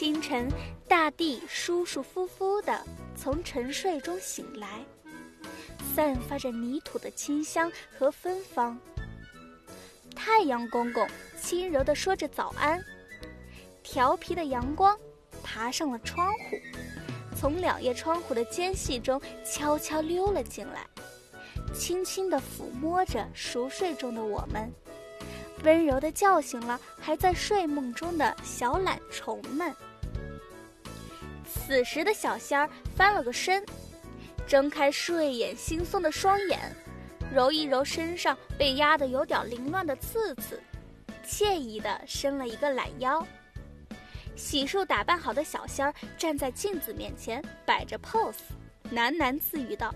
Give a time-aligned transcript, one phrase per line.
[0.00, 0.48] 清晨，
[0.88, 2.82] 大地舒舒服服地
[3.14, 4.82] 从沉睡中醒来，
[5.94, 8.80] 散发着泥土的清香和芬芳。
[10.16, 11.06] 太阳公公
[11.38, 12.82] 轻柔地说着早安，
[13.82, 14.98] 调皮的阳光
[15.42, 16.56] 爬上了窗户，
[17.38, 20.86] 从两叶窗户的间隙中悄悄溜了进来，
[21.74, 24.72] 轻轻地抚摸着熟睡中的我们。
[25.62, 29.76] 温柔地叫醒了还在睡梦中的小懒虫们。
[31.70, 33.64] 此时的小仙儿翻了个身，
[34.44, 36.58] 睁开睡眼惺忪的双眼，
[37.32, 40.60] 揉一揉身上被压得有点凌乱的刺刺，
[41.24, 43.24] 惬意地伸了一个懒腰。
[44.34, 48.34] 洗漱打扮好的小仙儿站在镜子面前摆着 pose，
[48.92, 49.94] 喃喃自语道：“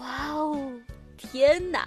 [0.00, 0.72] 哇哦，
[1.18, 1.86] 天哪，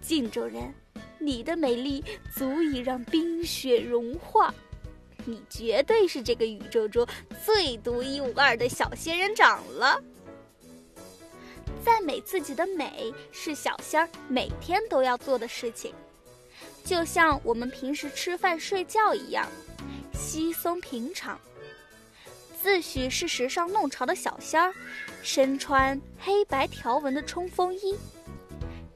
[0.00, 0.72] 镜中人！”
[1.20, 2.02] 你的美丽
[2.34, 4.54] 足以让冰雪融化，
[5.26, 7.06] 你绝对是这个宇宙中
[7.44, 10.02] 最独一无二的小仙人掌了。
[11.84, 15.92] 赞美自己的美是小仙儿每天都要做的事情，
[16.84, 19.46] 就像我们平时吃饭睡觉一样，
[20.14, 21.38] 稀松平常。
[22.62, 24.74] 自诩是时尚弄潮的小仙儿，
[25.22, 27.96] 身穿黑白条纹的冲锋衣。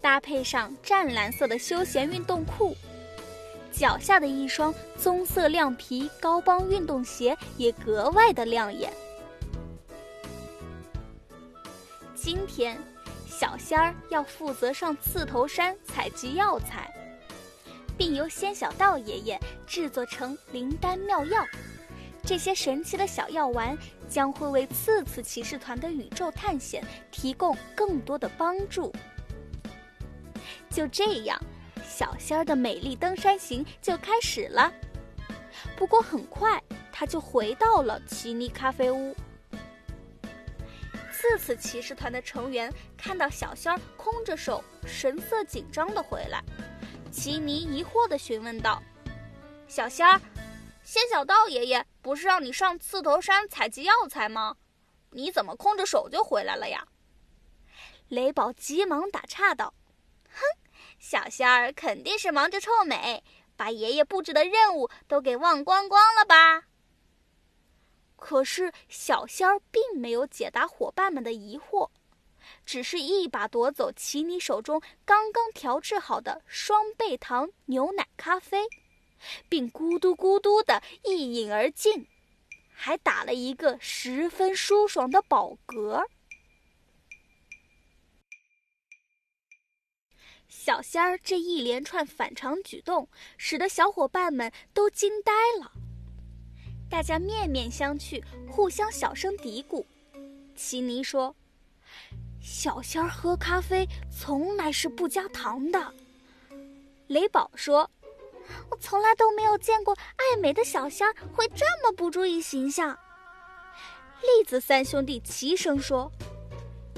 [0.01, 2.77] 搭配上湛蓝色的休闲运动裤，
[3.73, 8.93] 脚下的一双棕色亮皮高帮运动鞋也格外的亮眼。
[12.15, 12.79] 今天，
[13.27, 16.93] 小仙儿要负责上刺头山采集药材，
[17.97, 21.45] 并由仙小道爷爷制作成灵丹妙药。
[22.23, 28.93] 这些神奇的小药丸将会为刺刺骑士团的宇宙探险提供更多的帮助。
[30.69, 31.41] 就这样，
[32.01, 34.73] 小仙儿的美丽登山行就开始了。
[35.77, 36.59] 不过很快，
[36.91, 39.15] 他就回到了奇尼咖啡屋。
[41.13, 46.43] 次次骑士团的成员看到小仙儿空着手，神色紧张的回来，
[47.13, 48.83] 奇尼疑惑的询问道
[49.69, 50.19] ：“小仙儿，
[50.83, 54.57] 仙小道爷爷不是让你上刺头山采集药材吗？
[55.11, 56.89] 你怎么空着手就回来了呀？”
[58.09, 59.75] 雷宝急忙打岔道。
[61.11, 63.25] 小仙儿肯定是忙着臭美，
[63.57, 66.69] 把爷爷布置的任务都给忘光光了吧？
[68.15, 71.91] 可是小仙儿并没有解答伙伴们的疑惑，
[72.65, 78.69] 只是一把夺走奇尼手中刚刚调制好的双倍糖牛奶咖啡，
[79.49, 82.07] 并咕嘟咕嘟的一饮而尽，
[82.73, 86.07] 还打了一个十分舒爽的饱嗝。
[90.51, 95.71] 小仙儿这一连串反常举动，使得小伙伴们都惊呆了。
[96.91, 99.87] 大家面面相觑，互相小声嘀咕。
[100.57, 101.35] 奇尼说
[102.43, 105.95] ：“小仙儿喝咖啡从来是不加糖的。”
[107.07, 107.89] 雷宝说
[108.71, 112.99] ：“我从来都没有见过爱美的小仙儿会这么不注意形象。”
[114.21, 116.11] 栗子三兄弟齐声说：“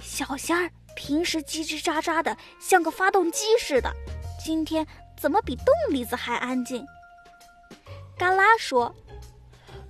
[0.02, 3.92] 小仙儿。”平时叽叽喳喳的，像个发动机似的，
[4.42, 4.86] 今天
[5.18, 6.86] 怎么比洞里子还安静？
[8.18, 8.94] 嘎啦说：“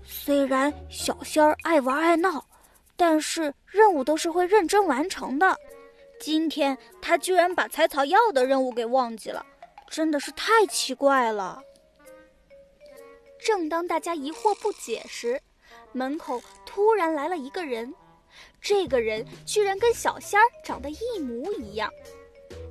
[0.04, 2.46] 虽然小仙儿爱玩爱闹，
[2.96, 5.56] 但是任务都是会认真完成的。
[6.20, 9.44] 今天他居然把采草药的任务给忘记了，
[9.90, 11.60] 真的是太奇怪了。”
[13.44, 15.42] 正当大家疑惑不解时，
[15.90, 17.92] 门口突然来了一个人。
[18.60, 21.90] 这个人居然跟小仙儿长得一模一样，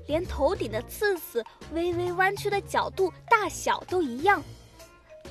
[0.07, 4.41] 连头顶的刺刺、微微弯曲的角度、大小都一样，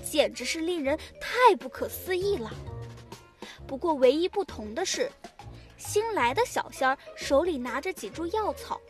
[0.04, 2.50] 简直是令人太不可思议了。
[3.66, 5.10] 不过，唯一不同的是，
[5.76, 8.80] 新来的小仙儿手里拿着几株药草，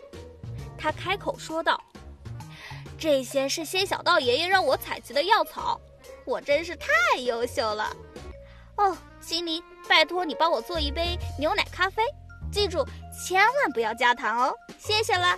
[0.78, 1.80] 他开口说道
[2.98, 5.80] ：“这些是仙小道爷爷让我采集的药草，
[6.24, 7.94] 我真是太优秀了。”
[8.78, 9.62] 哦，悉尼。
[9.88, 12.04] 拜托你帮我做一杯牛奶咖啡，
[12.52, 15.36] 记住千万不要加糖哦，谢谢啦。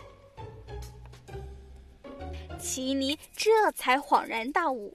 [2.61, 4.95] 奇尼这才恍然大悟，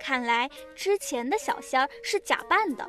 [0.00, 2.88] 看来之前的小仙儿是假扮的，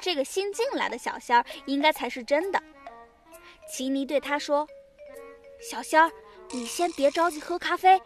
[0.00, 2.62] 这个新进来的小仙儿应该才是真的。
[3.70, 4.66] 奇尼对他说
[5.60, 6.10] ：“小仙儿，
[6.50, 8.00] 你先别着急喝咖啡，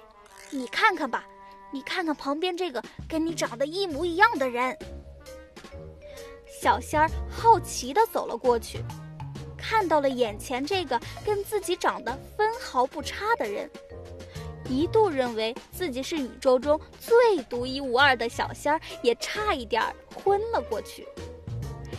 [0.50, 1.25] 你看看吧，
[1.73, 4.76] 你看看旁边这个跟你长得一模一样的人。”
[6.61, 8.83] 小仙儿好奇地走了过去，
[9.56, 13.71] 看到了眼前这个跟自己长得分毫不差的人，
[14.69, 19.83] 一度认为自己是宇宙中最独一无二的小仙儿，也差一点
[20.15, 21.06] 昏了过去。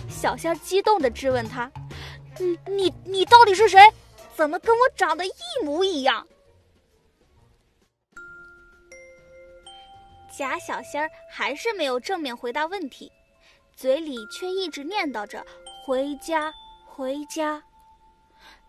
[0.10, 1.72] 小仙儿激动地质问他
[2.40, 3.80] ：“你你你到底是谁？
[4.36, 5.31] 怎么跟我长得一
[5.63, 6.25] 模一样？”
[10.36, 13.12] 假小仙儿还是没有正面回答问题，
[13.75, 15.45] 嘴里却一直念叨着
[15.86, 16.54] “回家，
[16.86, 17.62] 回家”。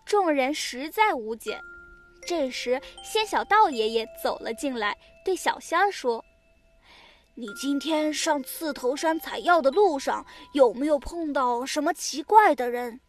[0.05, 1.61] 众人实在无解。
[2.27, 6.25] 这时，仙小道爷爷走了进来，对小仙儿说
[7.37, 13.01] ：“你今天上刺头山采药的路上，有没有碰到什么奇怪的人？”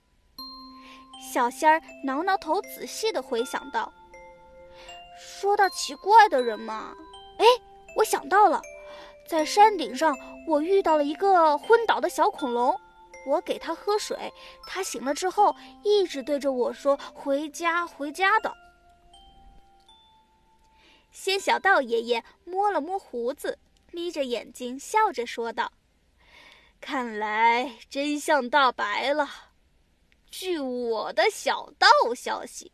[1.34, 3.92] 小仙儿挠挠头，仔细的回想道
[5.20, 6.94] ：“说到奇怪的人嘛，
[7.40, 7.46] 哎，
[7.96, 8.62] 我想到了，
[9.28, 10.16] 在山顶上，
[10.48, 12.76] 我遇到了一个昏倒的小恐龙。”
[13.28, 14.34] 我给他喝水，
[14.66, 15.54] 他醒了之后
[15.84, 18.56] 一直对着我说“回家，回家”的。
[21.12, 23.60] 仙小道爷爷摸了摸胡子，
[23.92, 25.74] 眯着眼睛笑着说道
[26.80, 29.30] ：“看来真相大白了。
[30.32, 32.72] 据我的小道消息，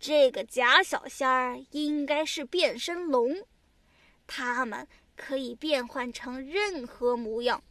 [0.00, 3.44] 这个假小仙儿应该是变身龙，
[4.26, 7.62] 他们可以变换成任何模样。”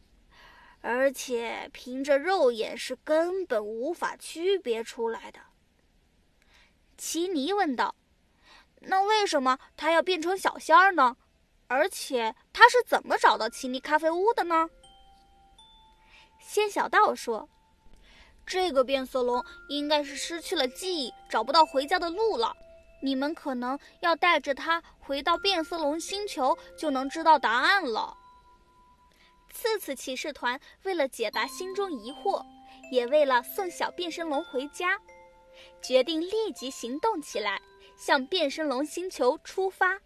[0.84, 5.38] 而且凭着肉眼是根本无法区别出来的。
[6.98, 7.94] 奇尼问道
[8.82, 11.16] ：“那为什么他要变成小仙儿呢？
[11.68, 14.68] 而且他是怎么找到奇尼咖啡屋的呢？”
[16.40, 17.48] 仙小道说
[18.44, 22.56] ：“这个变色龙应该是失去了记忆，找不到回家的路了。
[23.02, 28.16] 你们可能要带着它回到变色龙星球，就能知道答案了。”
[29.52, 32.42] 次次骑士团为了解答心中疑惑，
[32.90, 34.98] 也为了送小变身龙回家，
[35.82, 37.60] 决定立即行动起来，
[37.96, 40.00] 向变身龙星球出发。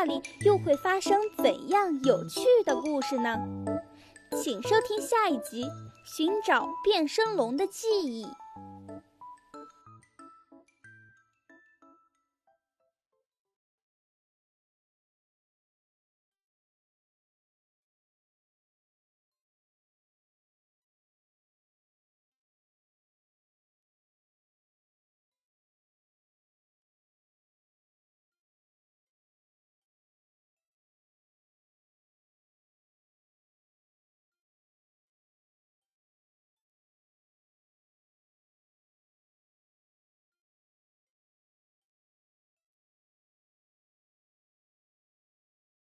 [0.00, 3.36] 那里又会发生怎样有趣的故事呢？
[4.42, 5.66] 请收听下一集。
[6.16, 8.24] 寻找变身龙的记忆。